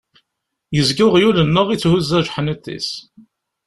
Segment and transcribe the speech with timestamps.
[0.75, 2.89] Yezga uɣyul-nneɣ itthuzzu ajeḥniḍ-is.